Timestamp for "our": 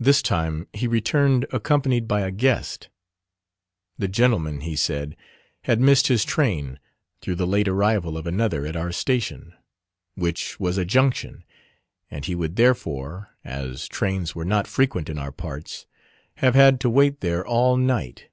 8.74-8.90, 15.16-15.30